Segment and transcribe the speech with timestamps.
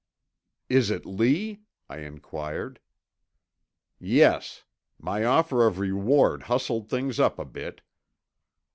[0.67, 2.79] "Is it Lee?" I inquired.
[3.99, 4.63] "Yes.
[4.97, 7.81] My offer of reward hustled things up a bit."